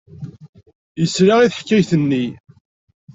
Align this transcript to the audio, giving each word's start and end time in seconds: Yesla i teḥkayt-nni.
Yesla 1.01 1.35
i 1.39 1.47
teḥkayt-nni. 1.49 2.25